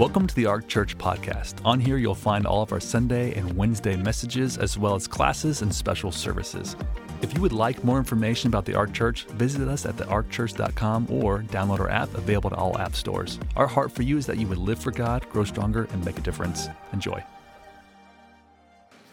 [0.00, 1.56] Welcome to the Ark Church podcast.
[1.62, 5.60] On here, you'll find all of our Sunday and Wednesday messages, as well as classes
[5.60, 6.74] and special services.
[7.20, 11.40] If you would like more information about the Ark Church, visit us at thearkchurch.com or
[11.40, 13.38] download our app available to all app stores.
[13.56, 16.16] Our heart for you is that you would live for God, grow stronger, and make
[16.16, 16.68] a difference.
[16.94, 17.22] Enjoy.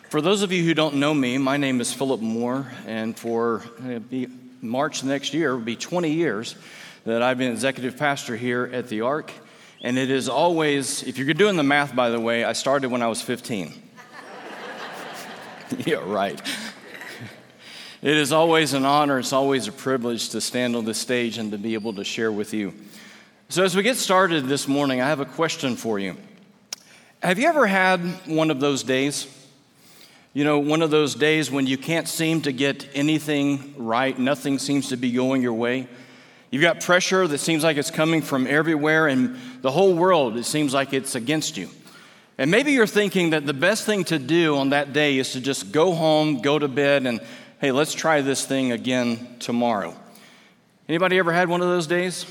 [0.07, 3.61] For those of you who don't know me, my name is Phillip Moore, and for
[3.85, 3.99] uh,
[4.61, 6.55] March next year, will be 20 years
[7.03, 9.33] that I've been executive pastor here at the Ark.
[9.81, 13.01] And it is always, if you're doing the math, by the way, I started when
[13.01, 13.73] I was 15.
[15.85, 16.41] yeah, right.
[17.99, 21.51] It is always an honor, it's always a privilege to stand on this stage and
[21.51, 22.75] to be able to share with you.
[23.49, 26.15] So, as we get started this morning, I have a question for you.
[27.23, 29.25] Have you ever had one of those days?
[30.33, 34.59] You know, one of those days when you can't seem to get anything right, nothing
[34.59, 35.87] seems to be going your way.
[36.49, 40.45] You've got pressure that seems like it's coming from everywhere, and the whole world, it
[40.45, 41.69] seems like it's against you.
[42.37, 45.41] And maybe you're thinking that the best thing to do on that day is to
[45.41, 47.19] just go home, go to bed, and
[47.59, 49.95] hey, let's try this thing again tomorrow.
[50.87, 52.25] Anybody ever had one of those days?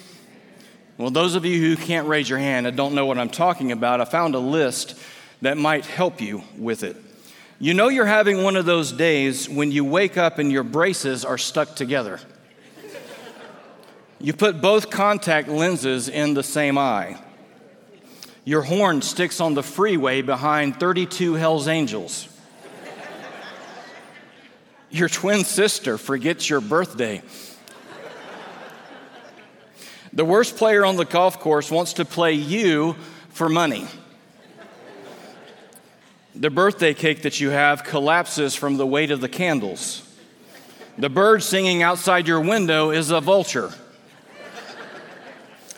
[0.97, 3.71] Well, those of you who can't raise your hand and don't know what I'm talking
[3.71, 4.99] about, I found a list
[5.43, 6.97] that might help you with it.
[7.59, 11.25] You know you're having one of those days when you wake up and your braces
[11.25, 12.21] are stuck together.
[14.19, 17.19] You put both contact lenses in the same eye.
[18.45, 22.29] Your horn sticks on the freeway behind 32 Hells Angels.
[24.91, 27.23] Your twin sister forgets your birthday.
[30.13, 32.97] The worst player on the golf course wants to play you
[33.29, 33.87] for money.
[36.35, 40.03] The birthday cake that you have collapses from the weight of the candles.
[40.97, 43.73] The bird singing outside your window is a vulture.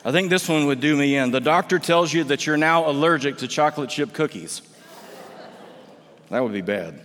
[0.08, 1.32] I think this one would do me in.
[1.32, 4.62] The doctor tells you that you're now allergic to chocolate chip cookies.
[6.30, 6.98] That would be bad.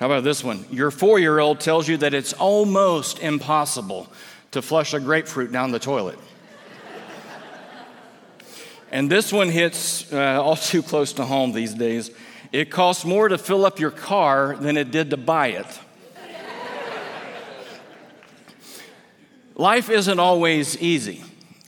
[0.00, 0.66] How about this one?
[0.72, 4.08] Your four year old tells you that it's almost impossible
[4.50, 6.18] to flush a grapefruit down the toilet.
[8.90, 12.10] and this one hits uh, all too close to home these days.
[12.50, 15.78] It costs more to fill up your car than it did to buy it.
[19.54, 21.22] Life isn't always easy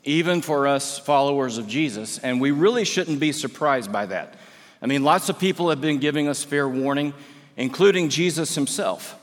[0.09, 4.37] even for us followers of Jesus, and we really shouldn't be surprised by that.
[4.81, 7.13] I mean, lots of people have been giving us fair warning,
[7.59, 9.17] including Jesus himself.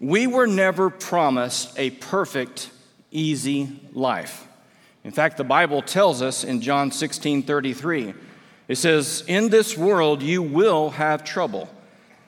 [0.00, 2.68] We were never promised a perfect,
[3.10, 4.46] easy life.
[5.02, 8.12] In fact, the Bible tells us in John 16 33,
[8.68, 11.70] it says, In this world you will have trouble,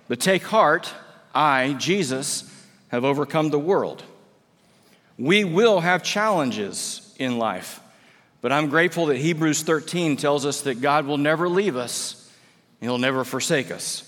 [0.09, 0.91] but take heart,
[1.35, 2.51] I, Jesus,
[2.89, 4.03] have overcome the world.
[5.19, 7.79] We will have challenges in life.
[8.41, 12.17] But I'm grateful that Hebrews 13 tells us that God will never leave us,
[12.81, 14.07] He'll never forsake us.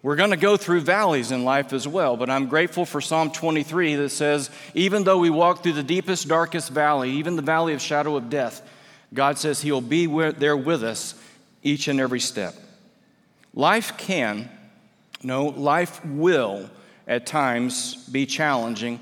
[0.00, 3.32] We're going to go through valleys in life as well, but I'm grateful for Psalm
[3.32, 7.74] 23 that says, even though we walk through the deepest, darkest valley, even the valley
[7.74, 8.62] of shadow of death,
[9.12, 11.14] God says He'll be there with us
[11.64, 12.54] each and every step.
[13.54, 14.48] Life can,
[15.22, 16.70] no, life will
[17.08, 19.00] at times be challenging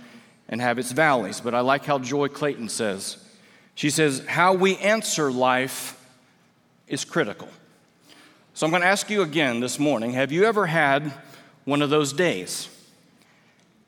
[0.49, 3.19] and have its valleys, but I like how Joy Clayton says,
[3.77, 6.03] she says, How we answer life
[6.89, 7.49] is critical.
[8.55, 11.13] So I'm going to ask you again this morning have you ever had
[11.65, 12.69] one of those days?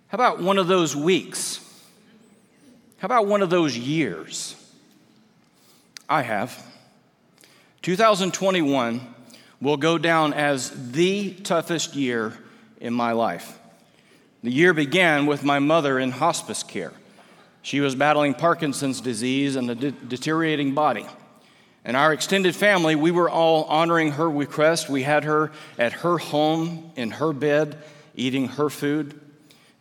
[0.09, 1.65] How about one of those weeks?
[2.99, 4.55] How about one of those years?
[6.09, 6.63] I have.
[7.83, 9.15] 2021
[9.61, 12.37] will go down as the toughest year
[12.81, 13.59] in my life.
[14.43, 16.93] The year began with my mother in hospice care.
[17.69, 21.05] She was battling Parkinson's disease and a de- deteriorating body.
[21.85, 24.89] And our extended family, we were all honoring her request.
[24.89, 27.77] We had her at her home, in her bed,
[28.15, 29.21] eating her food.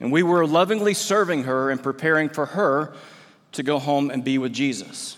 [0.02, 2.94] And we were lovingly serving her and preparing for her
[3.54, 5.16] to go home and be with Jesus.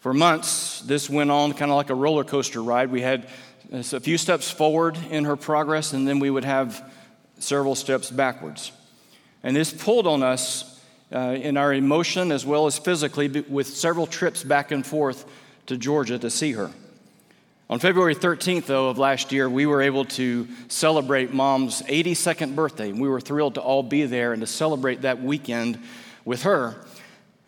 [0.00, 2.90] For months, this went on kind of like a roller coaster ride.
[2.90, 3.30] We had
[3.72, 6.92] uh, a few steps forward in her progress, and then we would have
[7.38, 8.72] several steps backwards.
[9.42, 10.75] And this pulled on us
[11.12, 15.24] uh, in our emotion as well as physically, with several trips back and forth
[15.66, 16.70] to Georgia to see her.
[17.68, 22.92] On February 13th, though, of last year, we were able to celebrate mom's 82nd birthday.
[22.92, 25.80] We were thrilled to all be there and to celebrate that weekend
[26.24, 26.76] with her.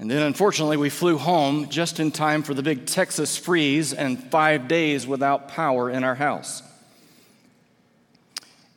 [0.01, 4.19] And then, unfortunately, we flew home just in time for the big Texas freeze and
[4.31, 6.63] five days without power in our house.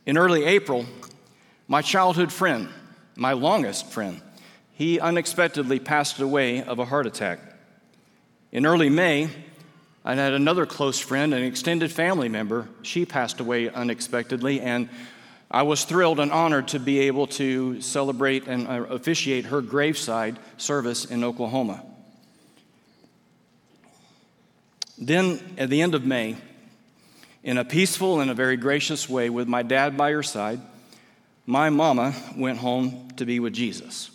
[0.05, 0.85] In early April,
[1.67, 2.69] my childhood friend,
[3.15, 4.21] my longest friend,
[4.73, 7.39] he unexpectedly passed away of a heart attack.
[8.51, 9.29] In early May,
[10.03, 12.67] I had another close friend, an extended family member.
[12.81, 14.89] She passed away unexpectedly, and
[15.49, 20.39] I was thrilled and honored to be able to celebrate and uh, officiate her graveside
[20.57, 21.83] service in Oklahoma.
[24.97, 26.37] Then, at the end of May,
[27.43, 30.61] in a peaceful and a very gracious way, with my dad by her side,
[31.45, 34.09] my mama went home to be with Jesus.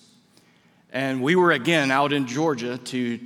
[0.96, 3.20] And we were again out in Georgia to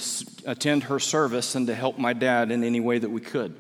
[0.45, 3.55] attend her service and to help my dad in any way that we could.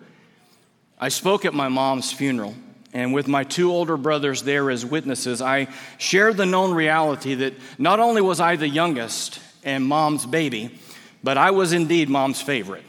[0.99, 2.57] I spoke at my mom's funeral,
[2.93, 5.69] and with my two older brothers there as witnesses, I
[5.99, 10.77] shared the known reality that not only was I the youngest and mom's baby,
[11.23, 12.83] but I was indeed mom's favorite.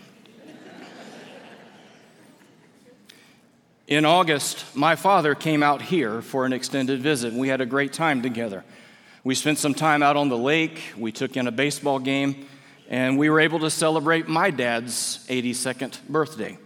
[3.85, 7.67] In August, my father came out here for an extended visit, and we had a
[7.67, 8.63] great time together.
[9.23, 12.47] We spent some time out on the lake, we took in a baseball game,
[12.89, 16.57] and we were able to celebrate my dad's 82nd birthday.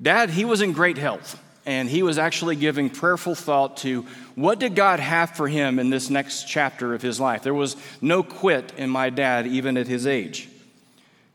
[0.00, 4.06] Dad, he was in great health, and he was actually giving prayerful thought to
[4.36, 7.42] what did God have for him in this next chapter of his life.
[7.42, 10.48] There was no quit in my dad, even at his age.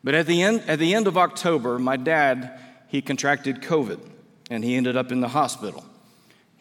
[0.06, 4.00] But at the end, at the end of October, my dad, he contracted COVID,
[4.50, 5.84] and he ended up in the hospital.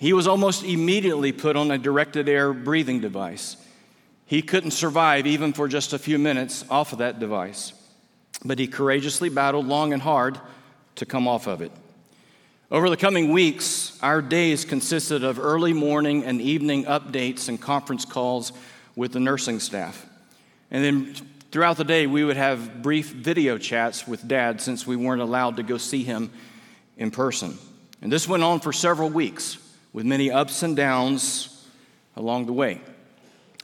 [0.03, 3.57] He was almost immediately put on a directed air breathing device.
[4.27, 7.73] He couldn't survive even for just a few minutes off of that device,
[8.45, 10.41] but he courageously battled long and hard
[10.97, 11.71] to come off of it.
[12.69, 18.05] Over the coming weeks, our days consisted of early morning and evening updates and conference
[18.05, 18.53] calls
[18.97, 20.05] with the nursing staff.
[20.73, 21.15] And then
[21.53, 25.59] throughout the day, we would have brief video chats with dad since we weren't allowed
[25.59, 26.33] to go see him
[26.97, 27.57] in person.
[28.01, 29.59] And this went on for several weeks
[29.93, 31.67] with many ups and downs
[32.17, 32.81] along the way.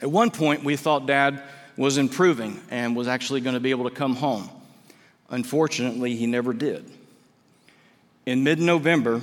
[0.01, 1.43] At one point, we thought Dad
[1.77, 4.49] was improving and was actually going to be able to come home.
[5.31, 6.91] Unfortunately, he never did.
[8.27, 9.23] In mid November,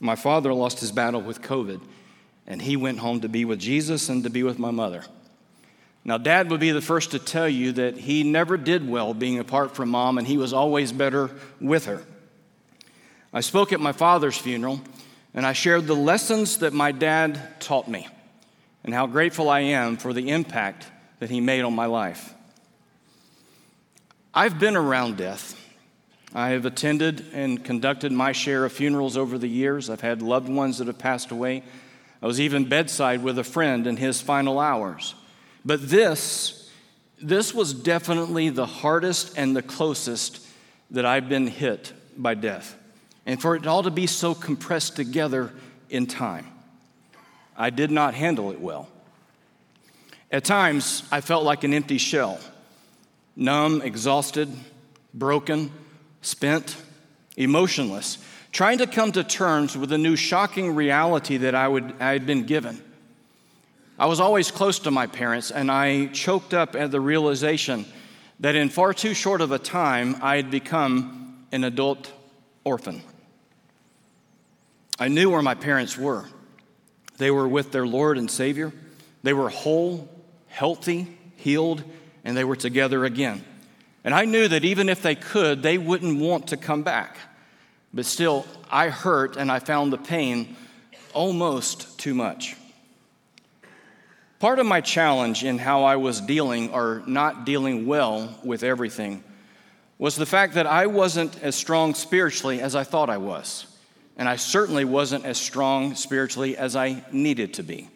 [0.00, 1.80] my father lost his battle with COVID,
[2.46, 5.04] and he went home to be with Jesus and to be with my mother.
[6.04, 9.38] Now, dad would be the first to tell you that he never did well being
[9.38, 11.30] apart from mom, and he was always better
[11.60, 12.02] with her.
[13.36, 14.80] I spoke at my father's funeral,
[15.34, 18.06] and I shared the lessons that my dad taught me
[18.84, 20.86] and how grateful I am for the impact
[21.18, 22.32] that he made on my life.
[24.32, 25.60] I've been around death.
[26.32, 29.90] I have attended and conducted my share of funerals over the years.
[29.90, 31.64] I've had loved ones that have passed away.
[32.22, 35.16] I was even bedside with a friend in his final hours.
[35.64, 36.70] But this,
[37.20, 40.40] this was definitely the hardest and the closest
[40.92, 42.76] that I've been hit by death
[43.26, 45.52] and for it all to be so compressed together
[45.90, 46.46] in time.
[47.56, 48.88] I did not handle it well.
[50.30, 52.40] At times, I felt like an empty shell,
[53.36, 54.48] numb, exhausted,
[55.12, 55.70] broken,
[56.22, 56.76] spent,
[57.36, 58.18] emotionless,
[58.50, 62.26] trying to come to terms with the new shocking reality that I, would, I had
[62.26, 62.82] been given.
[63.98, 67.86] I was always close to my parents, and I choked up at the realization
[68.40, 72.10] that in far too short of a time, I had become an adult
[72.64, 73.02] orphan.
[74.98, 76.24] I knew where my parents were.
[77.18, 78.72] They were with their Lord and Savior.
[79.22, 80.08] They were whole,
[80.48, 81.82] healthy, healed,
[82.24, 83.44] and they were together again.
[84.04, 87.16] And I knew that even if they could, they wouldn't want to come back.
[87.92, 90.56] But still, I hurt and I found the pain
[91.12, 92.56] almost too much.
[94.40, 99.24] Part of my challenge in how I was dealing or not dealing well with everything
[99.96, 103.66] was the fact that I wasn't as strong spiritually as I thought I was
[104.16, 107.88] and I certainly wasn't as strong spiritually as I needed to be.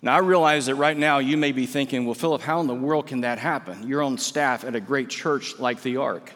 [0.00, 2.74] Now, I realize that right now you may be thinking, well, Phillip, how in the
[2.74, 3.88] world can that happen?
[3.88, 6.32] You're on staff at a great church like the Ark.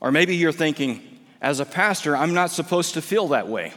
[0.00, 1.02] Or maybe you're thinking,
[1.40, 3.72] as a pastor, I'm not supposed to feel that way,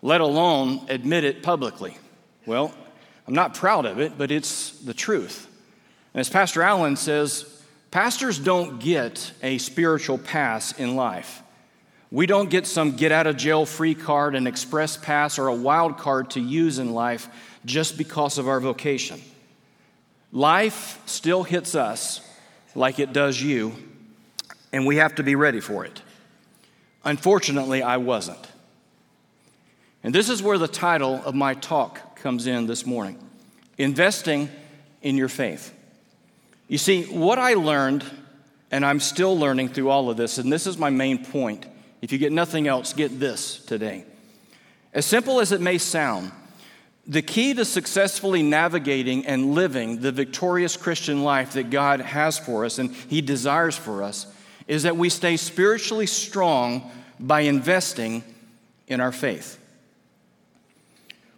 [0.00, 1.96] let alone admit it publicly.
[2.46, 2.72] Well,
[3.26, 5.46] I'm not proud of it, but it's the truth.
[6.14, 11.42] And as Pastor Allen says, pastors don't get a spiritual pass in life.
[12.10, 15.54] We don't get some get out of jail free card, an express pass, or a
[15.54, 17.28] wild card to use in life
[17.64, 19.20] just because of our vocation.
[20.32, 22.20] Life still hits us
[22.74, 23.74] like it does you,
[24.72, 26.02] and we have to be ready for it.
[27.04, 28.46] Unfortunately, I wasn't.
[30.02, 33.18] And this is where the title of my talk comes in this morning
[33.76, 34.48] Investing
[35.02, 35.74] in Your Faith.
[36.68, 38.04] You see, what I learned,
[38.70, 41.66] and I'm still learning through all of this, and this is my main point
[42.02, 44.04] if you get nothing else, get this today.
[44.92, 46.32] As simple as it may sound,
[47.08, 52.66] The key to successfully navigating and living the victorious Christian life that God has for
[52.66, 54.26] us and He desires for us
[54.66, 58.22] is that we stay spiritually strong by investing
[58.86, 59.58] in our faith.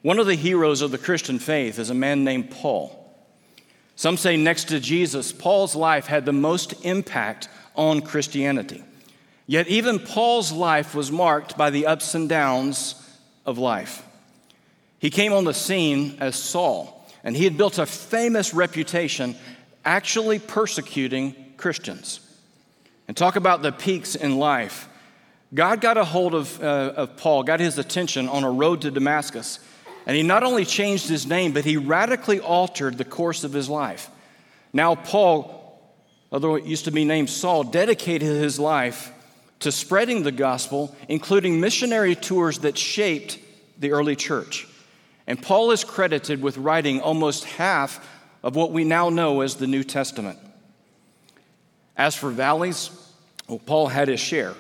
[0.03, 2.97] One of the heroes of the Christian faith is a man named Paul.
[3.95, 8.83] Some say next to Jesus, Paul's life had the most impact on Christianity.
[9.47, 12.95] Yet even Paul's life was marked by the ups and downs
[13.45, 14.05] of life.
[14.99, 19.35] He came on the scene as Saul, and he had built a famous reputation
[19.85, 22.21] actually persecuting Christians.
[23.09, 24.89] And talk about the peaks in life.
[25.53, 28.91] God got a hold of, uh, of Paul, got his attention on a road to
[28.91, 29.59] Damascus.
[30.07, 33.69] And he not only changed his name, but he radically altered the course of his
[33.69, 34.11] life.
[34.73, 35.81] Now, Paul,
[36.31, 39.13] although it used to be named Saul, dedicated his life
[39.61, 43.39] to spreading the gospel, including missionary tours that shaped
[43.79, 44.67] the early church.
[45.27, 48.07] And Paul is credited with writing almost half
[48.43, 50.39] of what we now know as the New Testament.
[51.97, 52.91] As for valleys,
[53.47, 54.55] well, Paul had his share.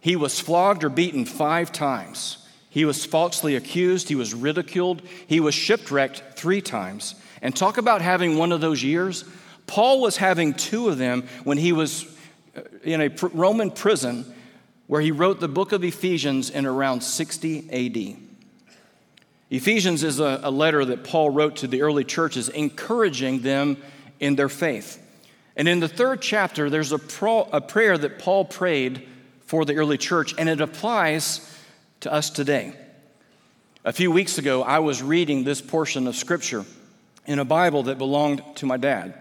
[0.00, 2.46] He was flogged or beaten five times.
[2.68, 4.08] He was falsely accused.
[4.08, 5.00] He was ridiculed.
[5.26, 7.14] He was shipwrecked three times.
[7.40, 9.24] And talk about having one of those years.
[9.66, 12.04] Paul was having two of them when he was
[12.56, 14.33] uh, in a Roman prison
[14.86, 18.20] where he wrote the book of Ephesians in around 60 AD.
[19.50, 23.76] Ephesians is a, a letter that Paul wrote to the early churches, encouraging them
[24.20, 25.00] in their faith.
[25.56, 29.06] And in the third chapter, there's a, pro, a prayer that Paul prayed
[29.46, 31.40] for the early church, and it applies
[32.00, 32.74] to us today.
[33.84, 36.64] A few weeks ago, I was reading this portion of Scripture
[37.26, 39.14] in a Bible that belonged to my dad.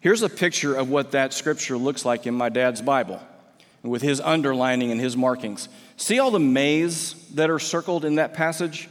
[0.00, 3.20] Here's a picture of what that Scripture looks like in my dad's Bible
[3.86, 5.68] with his underlining and his markings.
[5.96, 8.88] See all the mays that are circled in that passage?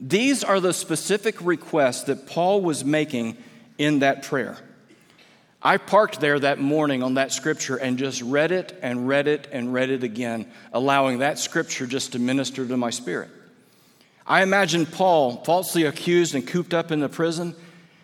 [0.00, 3.36] These are the specific requests that Paul was making
[3.78, 4.58] in that prayer.
[5.60, 9.48] I parked there that morning on that scripture and just read it and read it
[9.50, 13.30] and read it again, allowing that scripture just to minister to my spirit.
[14.24, 17.56] I imagine Paul falsely accused and cooped up in the prison,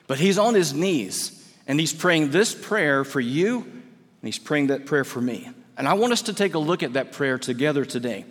[0.09, 4.69] but he's on his knees and he's praying this prayer for you and he's praying
[4.69, 5.49] that prayer for me.
[5.77, 8.25] And I want us to take a look at that prayer together today.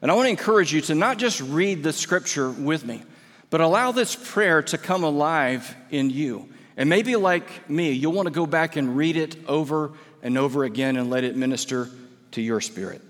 [0.00, 3.02] And I want to encourage you to not just read the scripture with me,
[3.50, 6.48] but allow this prayer to come alive in you.
[6.76, 9.92] And maybe, like me, you'll want to go back and read it over
[10.22, 11.88] and over again and let it minister
[12.32, 13.02] to your spirit.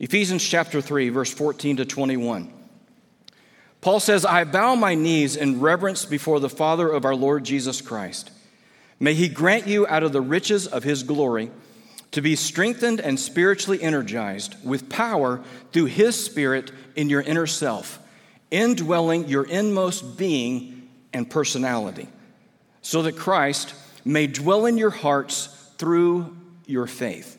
[0.00, 2.52] Ephesians chapter 3, verse 14 to 21.
[3.80, 7.80] Paul says, I bow my knees in reverence before the Father of our Lord Jesus
[7.80, 8.32] Christ.
[8.98, 11.50] May he grant you out of the riches of his glory
[12.16, 17.98] to be strengthened and spiritually energized with power through his Spirit in your inner self,
[18.50, 22.08] indwelling your inmost being and personality
[22.80, 27.36] so that Christ may dwell in your hearts through your faith.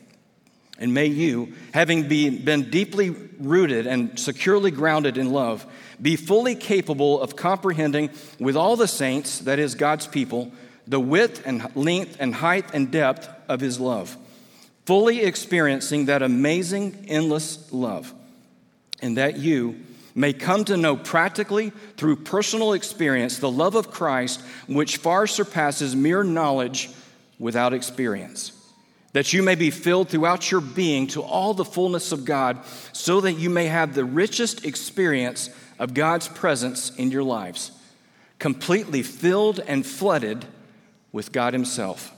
[0.78, 5.66] And may you, having been deeply rooted and securely grounded in love,
[6.00, 10.52] be fully capable of comprehending with all the saints, that is, God's people,
[10.86, 14.16] the width and length and height and depth of his love,
[14.88, 18.14] fully experiencing that amazing, endless love,
[19.02, 19.78] and that you,
[20.14, 21.68] may come to know practically
[21.98, 26.88] through personal experience the love of Christ, which far surpasses mere knowledge
[27.38, 28.52] without experience.
[29.12, 32.58] That you may be filled throughout your being to all the fullness of God,
[32.94, 37.72] so that you may have the richest experience of God's presence in your lives,
[38.38, 40.46] completely filled and flooded
[41.12, 42.14] with God Himself.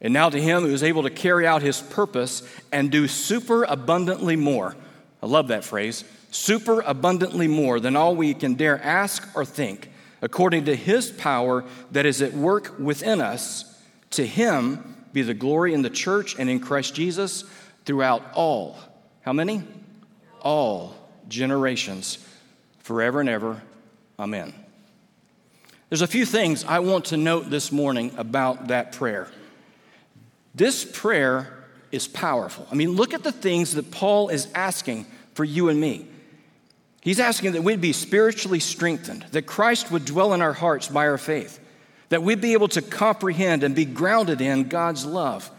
[0.00, 2.42] And now to Him who is able to carry out His purpose
[2.72, 4.76] and do super abundantly more.
[5.22, 9.90] I love that phrase super abundantly more than all we can dare ask or think,
[10.22, 13.66] according to his power that is at work within us.
[14.10, 17.44] To him be the glory in the church and in Christ Jesus
[17.84, 18.78] throughout all.
[19.22, 19.62] How many?
[20.40, 20.94] All
[21.28, 22.18] generations,
[22.80, 23.62] forever and ever.
[24.18, 24.54] Amen.
[25.88, 29.28] There's a few things I want to note this morning about that prayer.
[30.54, 32.66] This prayer is powerful.
[32.70, 36.06] I mean, look at the things that Paul is asking for you and me.
[37.00, 41.08] He's asking that we'd be spiritually strengthened, that Christ would dwell in our hearts by
[41.08, 41.58] our faith,
[42.10, 45.50] that we'd be able to comprehend and be grounded in God's love,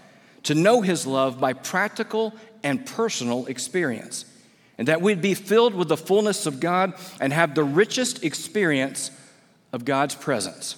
[0.43, 2.33] to know His love by practical
[2.63, 4.25] and personal experience,
[4.77, 9.09] and that we'd be filled with the fullness of God and have the richest experience
[9.73, 10.77] of God's presence.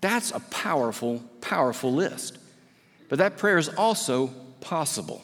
[0.00, 2.38] That's a powerful, powerful list.
[3.12, 4.28] But that prayer is also
[4.62, 5.22] possible.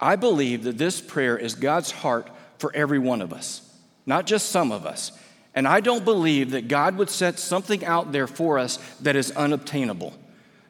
[0.00, 3.62] I believe that this prayer is God's heart for every one of us,
[4.06, 5.12] not just some of us.
[5.54, 9.30] And I don't believe that God would set something out there for us that is
[9.30, 10.14] unobtainable.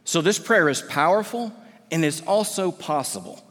[0.05, 1.55] So this prayer is powerful
[1.91, 3.43] and is also possible.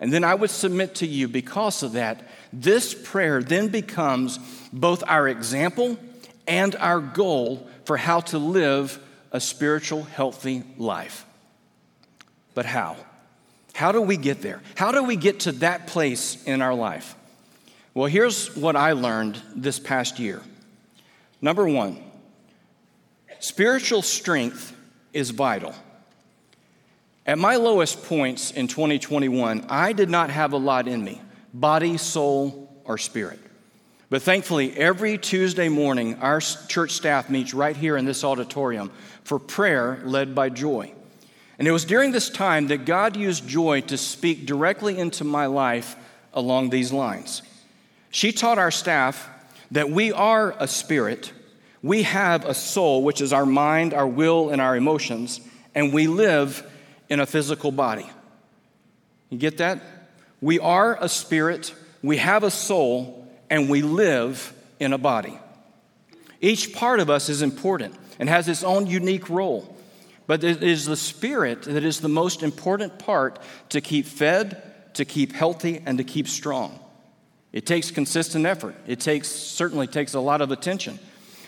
[0.00, 4.40] And then I would submit to you, because of that, this prayer then becomes
[4.72, 5.96] both our example
[6.48, 8.98] and our goal for how to live
[9.30, 11.24] a spiritual, healthy life.
[12.54, 12.96] But how?
[13.74, 14.62] How do we get there?
[14.76, 17.16] How do we get to that place in our life?
[17.92, 20.40] Well, here's what I learned this past year.
[21.40, 22.02] Number one,
[23.40, 24.76] spiritual strength
[25.12, 25.74] is vital.
[27.26, 31.20] At my lowest points in 2021, I did not have a lot in me
[31.52, 33.38] body, soul, or spirit.
[34.10, 38.90] But thankfully, every Tuesday morning, our church staff meets right here in this auditorium
[39.22, 40.92] for prayer led by Joy.
[41.58, 45.46] And it was during this time that God used Joy to speak directly into my
[45.46, 45.96] life
[46.32, 47.42] along these lines.
[48.10, 49.28] She taught our staff
[49.70, 51.32] that we are a spirit,
[51.82, 55.40] we have a soul, which is our mind, our will, and our emotions,
[55.74, 56.68] and we live
[57.08, 58.08] in a physical body.
[59.30, 59.82] You get that?
[60.40, 65.38] We are a spirit, we have a soul, and we live in a body.
[66.40, 69.73] Each part of us is important and has its own unique role.
[70.26, 73.38] But it is the spirit that is the most important part
[73.70, 76.78] to keep fed, to keep healthy, and to keep strong.
[77.52, 78.74] It takes consistent effort.
[78.86, 80.98] It takes certainly takes a lot of attention.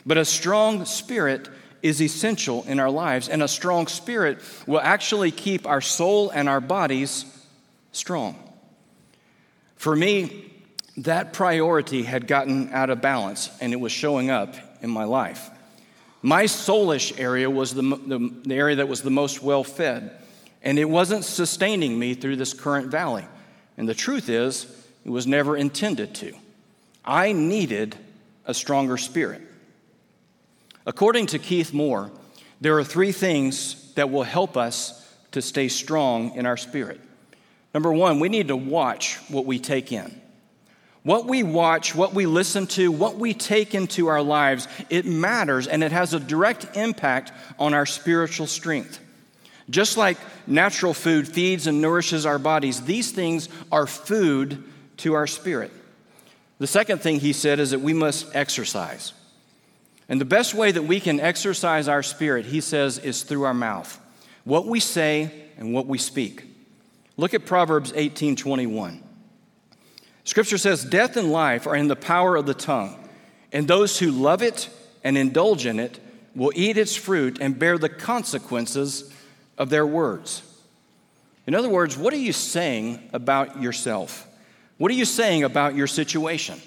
[0.04, 1.48] But a strong spirit
[1.82, 6.48] is essential in our lives, and a strong spirit will actually keep our soul and
[6.48, 7.24] our bodies
[7.92, 8.36] strong.
[9.76, 10.52] For me,
[10.98, 15.50] that priority had gotten out of balance and it was showing up in my life.
[16.26, 20.10] My soulish area was the, the, the area that was the most well fed,
[20.60, 23.24] and it wasn't sustaining me through this current valley.
[23.76, 24.66] And the truth is,
[25.04, 26.32] it was never intended to.
[27.04, 27.94] I needed
[28.44, 29.40] a stronger spirit.
[30.84, 32.10] According to Keith Moore,
[32.60, 37.00] there are three things that will help us to stay strong in our spirit.
[37.72, 40.20] Number one, we need to watch what we take in.
[41.06, 45.68] What we watch, what we listen to, what we take into our lives, it matters
[45.68, 48.98] and it has a direct impact on our spiritual strength.
[49.70, 54.64] Just like natural food feeds and nourishes our bodies, these things are food
[54.96, 55.70] to our spirit.
[56.58, 59.12] The second thing he said is that we must exercise.
[60.08, 63.54] And the best way that we can exercise our spirit, he says, is through our
[63.54, 63.96] mouth.
[64.42, 66.42] What we say and what we speak.
[67.16, 69.04] Look at Proverbs 18 21.
[70.26, 72.98] Scripture says, Death and life are in the power of the tongue,
[73.52, 74.68] and those who love it
[75.04, 76.00] and indulge in it
[76.34, 79.10] will eat its fruit and bear the consequences
[79.56, 80.42] of their words.
[81.46, 84.26] In other words, what are you saying about yourself?
[84.78, 86.60] What are you saying about your situation?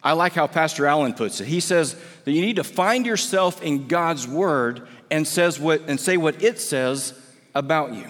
[0.00, 1.48] I like how Pastor Allen puts it.
[1.48, 5.98] He says that you need to find yourself in God's word and says what and
[5.98, 7.20] say what it says
[7.52, 8.06] about you.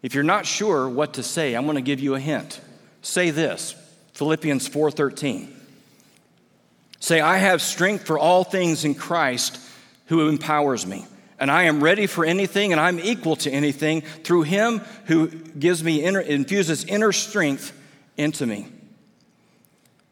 [0.00, 2.60] If you're not sure what to say, I'm going to give you a hint.
[3.02, 3.74] Say this.
[4.14, 5.48] Philippians 4:13.
[7.00, 9.58] Say, I have strength for all things in Christ
[10.06, 11.04] who empowers me.
[11.40, 15.82] And I am ready for anything and I'm equal to anything through him who gives
[15.82, 17.76] me inner, infuses inner strength
[18.16, 18.68] into me.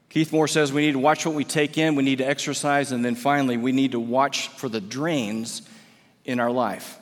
[0.09, 2.91] Keith Moore says we need to watch what we take in, we need to exercise,
[2.91, 5.63] and then finally, we need to watch for the drains
[6.25, 6.99] in our life.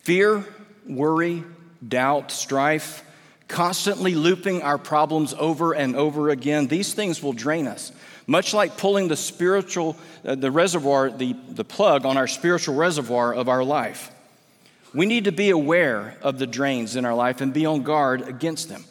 [0.00, 0.44] Fear,
[0.84, 1.44] worry,
[1.86, 3.04] doubt, strife,
[3.48, 7.92] constantly looping our problems over and over again, these things will drain us.
[8.26, 13.32] Much like pulling the spiritual, uh, the reservoir, the, the plug on our spiritual reservoir
[13.32, 14.10] of our life.
[14.92, 18.22] We need to be aware of the drains in our life and be on guard
[18.22, 18.84] against them.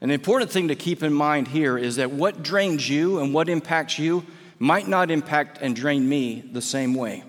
[0.00, 3.48] An important thing to keep in mind here is that what drains you and what
[3.48, 4.24] impacts you
[4.60, 7.24] might not impact and drain me the same way.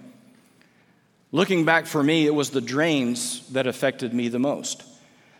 [1.32, 4.84] Looking back for me, it was the drains that affected me the most.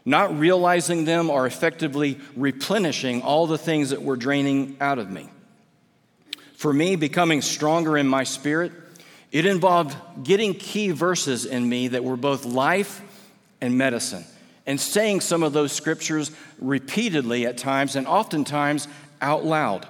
[0.10, 5.30] Not realizing them or effectively replenishing all the things that were draining out of me.
[6.56, 8.72] For me, becoming stronger in my spirit,
[9.32, 13.04] it involved getting key verses in me that were both life
[13.62, 14.26] and medicine
[14.66, 18.88] and saying some of those scriptures repeatedly at times and oftentimes
[19.22, 19.88] out loud.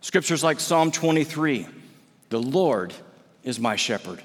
[0.00, 1.68] Scriptures like Psalm 23
[2.30, 2.92] The Lord
[3.44, 4.20] is my shepherd.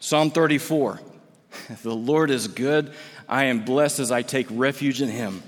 [0.00, 1.00] Psalm 34
[1.82, 2.92] The Lord is good.
[3.28, 5.42] I am blessed as I take refuge in him.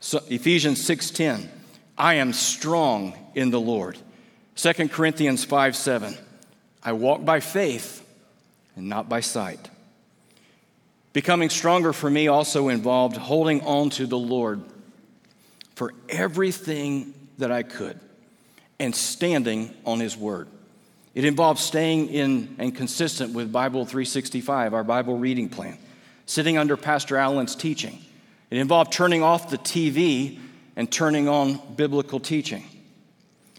[0.00, 1.48] So, Ephesians 6:10
[1.96, 3.98] I am strong in the Lord.
[4.54, 6.16] 2 Corinthians 5 7
[6.82, 8.06] I walk by faith
[8.76, 9.70] and not by sight.
[11.12, 14.62] Becoming stronger for me also involved holding on to the Lord
[15.74, 17.98] for everything that I could.
[18.80, 20.48] and standing on His Word.
[21.14, 25.78] It involves staying in and consistent with Bible 365, our Bible reading plan,
[26.28, 27.98] sitting under Pastor Allen's teaching.
[28.50, 30.38] It involved turning off the TV
[30.76, 32.64] and turning on biblical teaching.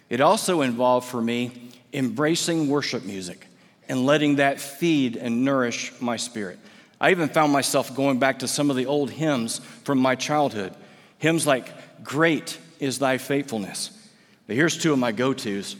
[0.07, 3.47] It also involved for me embracing worship music
[3.89, 6.59] and letting that feed and nourish my spirit.
[7.01, 10.75] I even found myself going back to some of the old hymns from my childhood.
[11.17, 13.89] Hymns like, Great is Thy Faithfulness.
[14.45, 15.75] But here's two of my go tos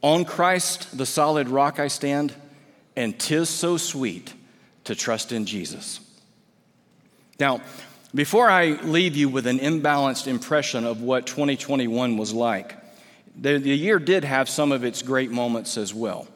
[0.00, 2.32] On Christ, the solid rock I stand,
[2.94, 4.32] and tis so sweet
[4.84, 5.98] to trust in Jesus.
[7.38, 7.62] Now,
[8.14, 12.76] before I leave you with an imbalanced impression of what 2021 was like,
[13.36, 16.28] the, the year did have some of its great moments as well.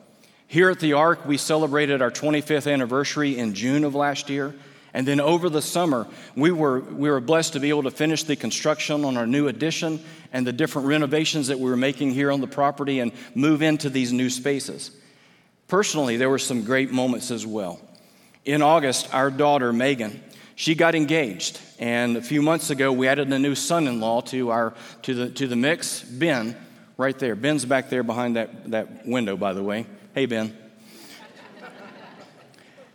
[0.48, 4.54] Here at the Ark, we celebrated our 25th anniversary in June of last year.
[4.94, 8.24] And then over the summer, we were, we were blessed to be able to finish
[8.24, 12.32] the construction on our new addition and the different renovations that we were making here
[12.32, 14.90] on the property and move into these new spaces.
[15.68, 17.78] Personally, there were some great moments as well.
[18.46, 20.22] In August, our daughter, Megan,
[20.58, 21.60] she got engaged.
[21.78, 25.14] And a few months ago, we added a new son in law to, our, to,
[25.14, 26.56] the, to the mix, Ben,
[26.96, 27.36] right there.
[27.36, 29.86] Ben's back there behind that, that window, by the way.
[30.16, 30.52] Hey, Ben.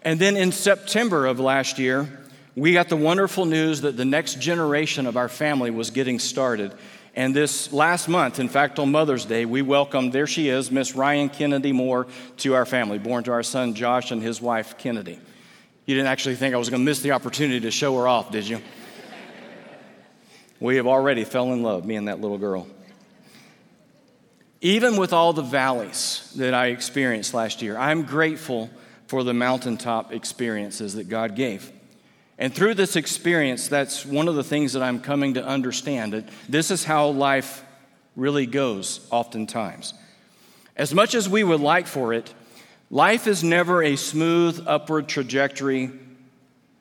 [0.01, 4.41] and then in September of last year, we got the wonderful news that the next
[4.41, 6.73] generation of our family was getting started.
[7.15, 10.95] And this last month, in fact, on Mother's Day, we welcomed, there she is, Miss
[10.95, 12.07] Ryan Kennedy Moore
[12.39, 15.17] to our family, born to our son Josh and his wife Kennedy.
[15.85, 18.31] You didn't actually think I was going to miss the opportunity to show her off,
[18.31, 18.61] did you?
[20.59, 22.67] we have already fell in love, me and that little girl.
[24.61, 28.69] Even with all the valleys that I experienced last year, I'm grateful
[29.07, 31.69] for the mountaintop experiences that God gave.
[32.37, 36.29] And through this experience, that's one of the things that I'm coming to understand that
[36.47, 37.63] this is how life
[38.15, 39.93] really goes oftentimes.
[40.77, 42.33] As much as we would like for it,
[42.93, 45.89] life is never a smooth upward trajectory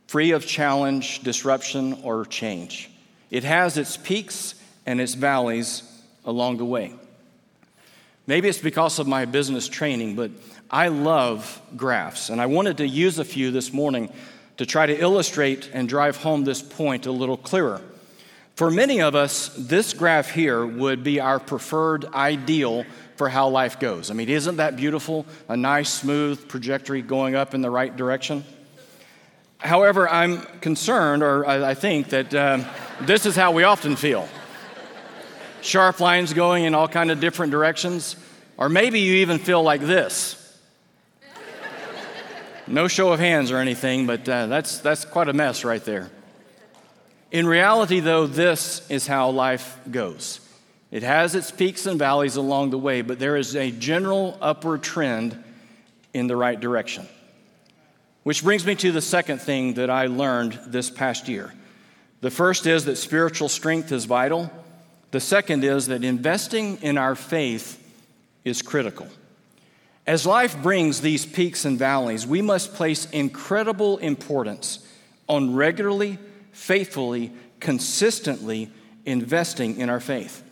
[0.09, 2.91] free of challenge, disruption, or change.
[3.31, 5.83] It has its peaks and its valleys
[6.27, 6.93] along the way.
[8.27, 10.31] Maybe it's because of my business training, but
[10.71, 14.13] I love graphs, and I wanted to use a few this morning
[14.59, 17.81] to try to illustrate and drive home this point a little clearer.
[18.55, 22.85] For many of us, this graph here would be our preferred ideal
[23.23, 24.11] for how life goes.
[24.11, 25.27] I mean, isn't that beautiful?
[25.49, 28.43] A nice, smooth trajectory going up in the right direction?
[29.59, 32.67] However, I'm concerned, or I think, that um,
[33.03, 34.29] this is how we often feel
[35.61, 38.17] sharp lines going in all kind of different directions.
[38.57, 40.59] Or maybe you even feel like this.
[42.67, 46.11] No show of hands or anything, but uh, that's, that's quite a mess right there.
[47.31, 50.41] In reality, though, this is how life goes.
[50.93, 54.83] It has its peaks and valleys along the way, but there is a general upward
[54.83, 55.43] trend
[56.13, 57.09] in the right direction.
[58.25, 61.55] Which brings me to the second thing that I learned this past year.
[62.21, 64.53] The first is that spiritual strength is vital.
[65.13, 67.83] The second is that investing in our faith
[68.45, 69.09] is critical.
[70.07, 74.87] As life brings these peaks and valleys, we must place incredible importance
[75.27, 76.19] on regularly,
[76.53, 78.71] faithfully, consistently
[79.07, 80.43] investing in our faith.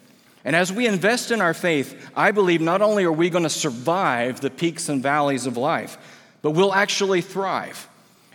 [0.45, 3.51] And as we invest in our faith, I believe not only are we going to
[3.51, 5.99] survive the peaks and valleys of life,
[6.43, 7.89] but we'll actually thrive.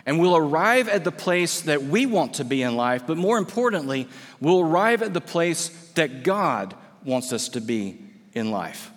[0.04, 3.38] And we'll arrive at the place that we want to be in life, but more
[3.38, 4.08] importantly,
[4.40, 7.98] we'll arrive at the place that God wants us to be
[8.32, 8.92] in life.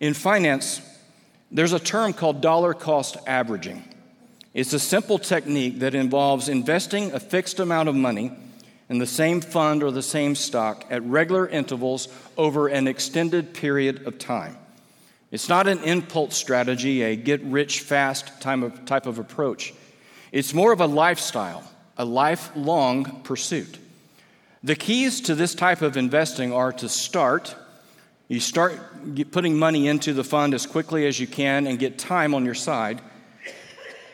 [0.00, 0.80] In finance,
[1.50, 3.84] there's a term called dollar cost averaging.
[4.54, 8.32] It's a simple technique that involves investing a fixed amount of money
[8.88, 14.06] in the same fund or the same stock at regular intervals over an extended period
[14.06, 14.56] of time.
[15.30, 19.74] It's not an impulse strategy, a get rich fast type of approach.
[20.30, 21.64] It's more of a lifestyle,
[21.96, 23.78] a lifelong pursuit.
[24.62, 27.54] The keys to this type of investing are to start.
[28.28, 28.78] You start
[29.30, 32.54] putting money into the fund as quickly as you can and get time on your
[32.54, 33.00] side.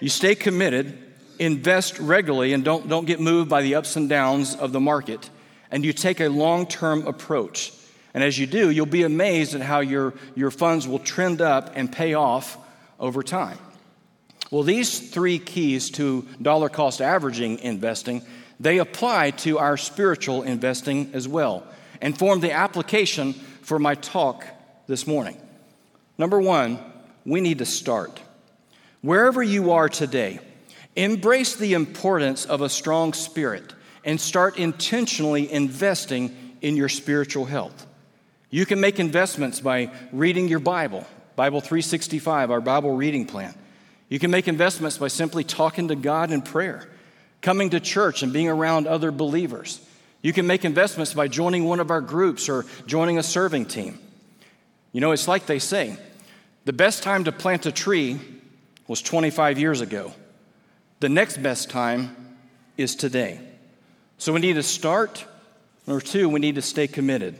[0.00, 1.09] You stay committed,
[1.40, 5.28] invest regularly, and don't, don't get moved by the ups and downs of the market.
[5.70, 7.72] And you take a long term approach.
[8.12, 11.72] And as you do, you'll be amazed at how your, your funds will trend up
[11.74, 12.58] and pay off
[12.98, 13.58] over time.
[14.50, 18.22] Well, these three keys to dollar cost averaging investing,
[18.58, 21.64] they apply to our spiritual investing as well
[22.00, 24.44] and form the application for my talk
[24.86, 25.40] this morning.
[26.18, 26.78] Number one,
[27.24, 28.20] we need to start.
[29.02, 30.40] Wherever you are today,
[30.96, 33.74] embrace the importance of a strong spirit
[34.04, 37.86] and start intentionally investing in your spiritual health.
[38.50, 43.54] You can make investments by reading your Bible, Bible 365, our Bible reading plan.
[44.08, 46.88] You can make investments by simply talking to God in prayer,
[47.42, 49.80] coming to church and being around other believers.
[50.22, 53.98] You can make investments by joining one of our groups or joining a serving team.
[54.92, 55.96] You know, it's like they say
[56.64, 58.18] the best time to plant a tree
[58.88, 60.12] was 25 years ago.
[61.00, 62.14] The next best time
[62.76, 63.40] is today.
[64.18, 65.24] So we need to start.
[65.86, 67.36] Number two, we need to stay committed.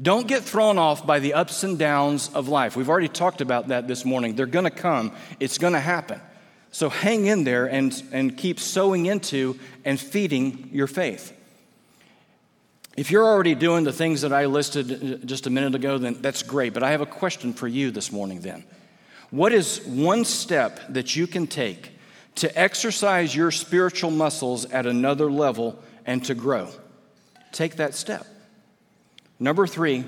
[0.00, 2.76] Don't get thrown off by the ups and downs of life.
[2.76, 4.36] We've already talked about that this morning.
[4.36, 6.20] They're going to come, it's going to happen.
[6.70, 11.32] So hang in there and, and keep sowing into and feeding your faith.
[12.96, 16.20] If you're already doing the things that I listed uh, just a minute ago, then
[16.20, 16.72] that's great.
[16.72, 18.64] But I have a question for you this morning then.
[19.30, 21.95] What is one step that you can take
[22.36, 26.68] to exercise your spiritual muscles at another level and to grow?
[27.52, 28.26] Take that step.
[29.38, 30.04] Number three,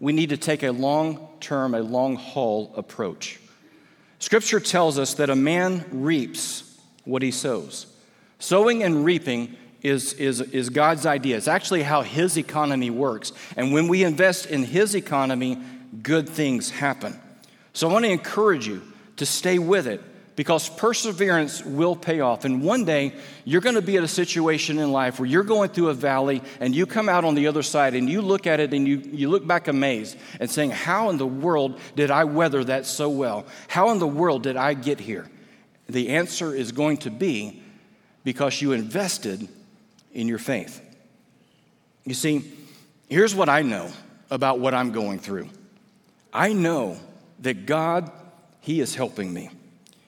[0.00, 3.40] we need to take a long term, a long haul approach.
[4.18, 7.86] Scripture tells us that a man reaps what he sows.
[8.38, 11.36] Sowing and reaping is, is, is God's idea.
[11.36, 13.32] It's actually how His economy works.
[13.56, 15.58] And when we invest in His economy,
[16.02, 17.18] good things happen.
[17.72, 18.82] So I want to encourage you
[19.16, 20.02] to stay with it
[20.36, 22.44] because perseverance will pay off.
[22.44, 25.70] And one day, you're going to be at a situation in life where you're going
[25.70, 28.60] through a valley and you come out on the other side and you look at
[28.60, 32.24] it and you, you look back amazed and saying, How in the world did I
[32.24, 33.46] weather that so well?
[33.66, 35.26] How in the world did I get here?
[35.88, 37.62] The answer is going to be
[38.22, 39.48] because you invested
[40.12, 40.82] in your faith.
[42.04, 42.52] You see,
[43.08, 43.90] here's what I know
[44.30, 45.48] about what I'm going through
[46.30, 46.98] I know
[47.40, 48.10] that God,
[48.60, 49.48] He is helping me.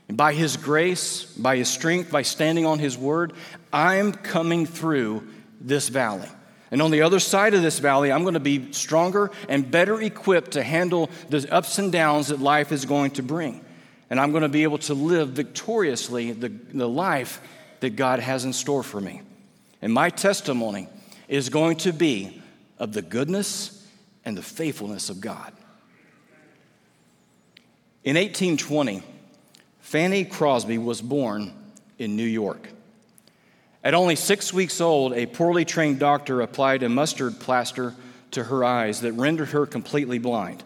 [0.08, 3.34] And by His grace, by His strength, by standing on His word,
[3.72, 5.28] I'm coming through
[5.60, 6.28] this valley.
[6.70, 10.00] And on the other side of this valley, I'm going to be stronger and better
[10.00, 13.64] equipped to handle the ups and downs that life is going to bring.
[14.10, 17.40] And I'm going to be able to live victoriously the, the life
[17.80, 19.22] that God has in store for me.
[19.80, 20.88] And my testimony
[21.28, 22.42] is going to be
[22.78, 23.86] of the goodness
[24.24, 25.52] and the faithfulness of God.
[28.04, 29.02] In 1820,
[29.88, 31.50] Fanny Crosby was born
[31.98, 32.68] in New York.
[33.82, 37.94] At only six weeks old, a poorly trained doctor applied a mustard plaster
[38.32, 40.62] to her eyes that rendered her completely blind.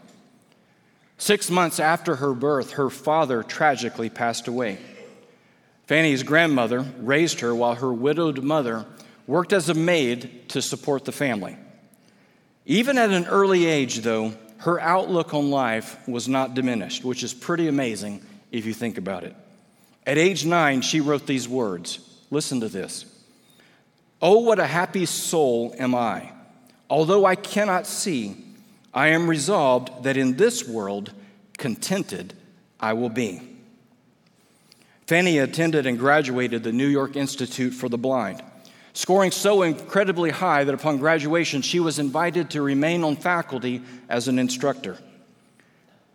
[1.19, 4.79] Six months after her birth, her father tragically passed away.
[5.87, 8.87] Fanny's grandmother raised her while her widowed mother
[9.29, 11.57] worked as a maid to support the family.
[12.67, 17.33] Even at an early age, though, her outlook on life was not diminished, which is
[17.33, 18.21] pretty amazing
[18.53, 19.35] if you think about it.
[20.07, 21.99] At age nine, she wrote these words.
[22.31, 23.05] Listen to this.
[24.21, 26.31] Oh, what a happy soul am I.
[26.89, 28.37] Although I cannot see,
[28.95, 31.13] I am resolved that in this world,
[31.59, 32.35] contented
[32.79, 33.41] I will be.
[35.09, 38.43] Fanny attended and graduated the New York Institute for the Blind
[38.95, 44.29] scoring so incredibly high that upon graduation she was invited to remain on faculty as
[44.29, 44.99] an instructor.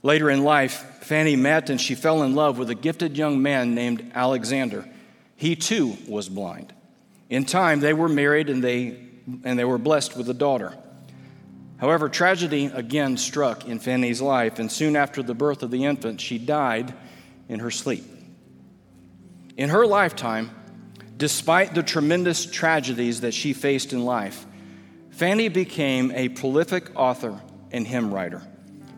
[0.04, 3.76] Later in life, Fanny met and she fell in love with a gifted young man
[3.76, 4.88] named Alexander.
[5.36, 6.74] He too was blind.
[7.30, 9.00] In time, they were married and they,
[9.44, 10.78] and they were blessed with a daughter.
[11.78, 16.22] However, tragedy again struck in Fanny's life, and soon after the birth of the infant,
[16.22, 16.94] she died
[17.50, 18.04] in her sleep.
[19.58, 20.52] In her lifetime,
[21.18, 24.46] Despite the tremendous tragedies that she faced in life,
[25.10, 28.44] Fanny became a prolific author and hymn writer,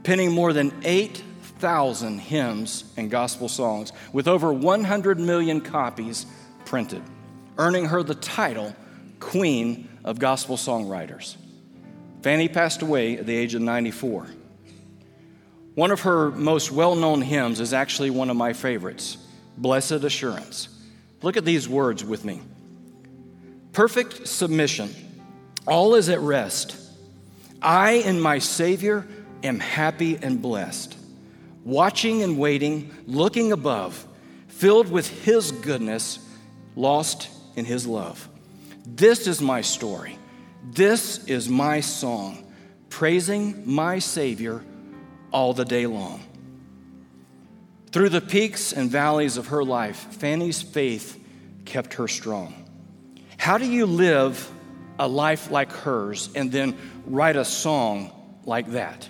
[0.03, 6.25] penning more than 8,000 hymns and gospel songs with over 100 million copies
[6.65, 7.03] printed,
[7.57, 8.75] earning her the title
[9.19, 11.35] Queen of Gospel Songwriters.
[12.21, 14.27] Fanny passed away at the age of 94.
[15.75, 19.17] One of her most well known hymns is actually one of my favorites
[19.57, 20.69] Blessed Assurance.
[21.21, 22.41] Look at these words with me
[23.71, 24.93] perfect submission,
[25.67, 26.75] all is at rest.
[27.61, 29.05] I and my Savior
[29.43, 30.97] am happy and blessed,
[31.63, 34.05] watching and waiting, looking above,
[34.47, 36.19] filled with His goodness,
[36.75, 38.27] lost in His love.
[38.85, 40.17] This is my story.
[40.71, 42.51] This is my song,
[42.89, 44.63] praising my Savior
[45.31, 46.23] all the day long.
[47.91, 51.23] Through the peaks and valleys of her life, Fanny's faith
[51.65, 52.53] kept her strong.
[53.37, 54.51] How do you live
[54.99, 58.11] a life like hers and then write a song
[58.45, 59.09] like that?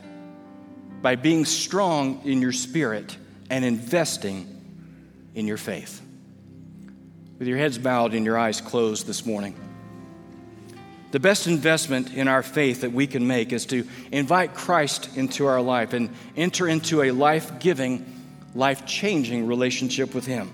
[1.01, 3.15] By being strong in your spirit
[3.49, 4.47] and investing
[5.35, 6.01] in your faith.
[7.37, 9.55] With your heads bowed and your eyes closed this morning,
[11.11, 15.47] The best investment in our faith that we can make is to invite Christ into
[15.47, 18.05] our life and enter into a life giving,
[18.53, 20.53] life changing relationship with Him.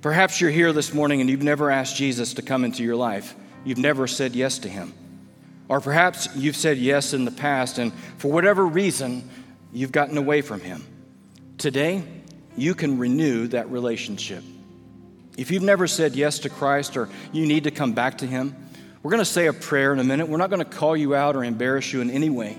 [0.00, 3.34] Perhaps you're here this morning and you've never asked Jesus to come into your life.
[3.64, 4.94] You've never said yes to Him.
[5.68, 9.28] Or perhaps you've said yes in the past and for whatever reason,
[9.72, 10.86] you've gotten away from Him.
[11.58, 12.02] Today,
[12.56, 14.44] you can renew that relationship.
[15.38, 18.54] If you've never said yes to Christ or you need to come back to Him,
[19.02, 20.28] we're going to say a prayer in a minute.
[20.28, 22.56] We're not going to call you out or embarrass you in any way.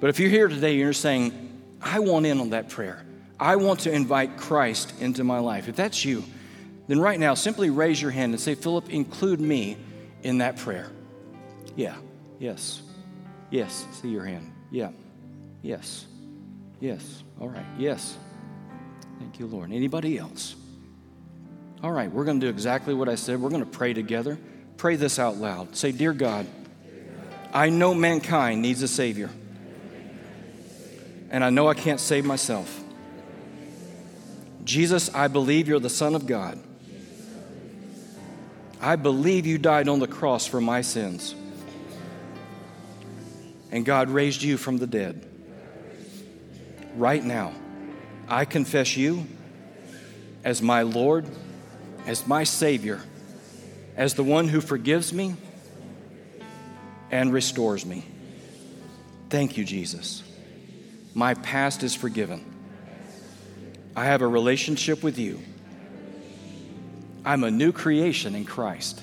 [0.00, 1.32] But if you're here today, and you're saying,
[1.80, 3.04] I want in on that prayer.
[3.40, 5.68] I want to invite Christ into my life.
[5.68, 6.24] If that's you,
[6.88, 9.76] then right now simply raise your hand and say, Phillip, include me
[10.22, 10.90] in that prayer.
[11.76, 11.96] Yeah,
[12.38, 12.82] yes,
[13.50, 13.86] yes.
[13.92, 14.52] See your hand.
[14.70, 14.90] Yeah,
[15.62, 16.06] yes,
[16.80, 17.22] yes.
[17.40, 18.16] All right, yes.
[19.18, 19.72] Thank you, Lord.
[19.72, 20.54] Anybody else?
[21.82, 23.40] All right, we're going to do exactly what I said.
[23.40, 24.38] We're going to pray together.
[24.76, 25.76] Pray this out loud.
[25.76, 26.46] Say, Dear God,
[27.52, 29.30] I know mankind needs a Savior,
[31.30, 32.84] and I know I can't save myself.
[34.64, 36.58] Jesus, I believe you're the Son of God.
[38.80, 41.34] I believe you died on the cross for my sins,
[43.70, 45.24] and God raised you from the dead.
[46.96, 47.52] Right now,
[48.28, 49.26] I confess you
[50.44, 51.26] as my Lord,
[52.06, 53.00] as my Savior
[53.98, 55.34] as the one who forgives me
[57.10, 58.04] and restores me.
[59.28, 60.22] Thank you, Jesus.
[61.14, 62.44] My past is forgiven.
[63.96, 65.40] I have a relationship with you.
[67.24, 69.02] I'm a new creation in Christ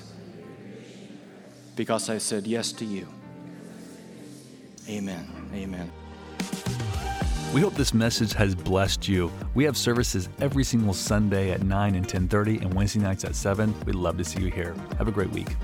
[1.76, 3.06] because I said yes to you.
[4.88, 5.26] Amen.
[5.54, 5.90] Amen.
[7.54, 9.32] We hope this message has blessed you.
[9.54, 13.74] We have services every single Sunday at 9 and 10:30 and Wednesday nights at 7.
[13.86, 14.74] We'd love to see you here.
[14.98, 15.56] Have a great week.